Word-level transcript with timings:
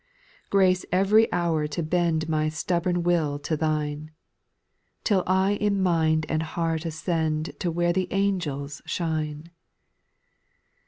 ■ 0.01 0.03
3. 0.49 0.49
Grace 0.49 0.83
every 0.91 1.31
hour 1.31 1.67
to 1.67 1.83
bend 1.83 2.27
My 2.27 2.49
stubborn 2.49 3.03
will 3.03 3.37
to 3.37 3.55
Thine. 3.55 4.09
Till 5.03 5.21
I 5.27 5.51
in 5.51 5.79
mind 5.79 6.25
and 6.27 6.41
heart 6.41 6.87
ascend 6.87 7.51
To 7.59 7.69
where 7.69 7.93
the 7.93 8.07
angels 8.09 8.81
shine. 8.87 9.51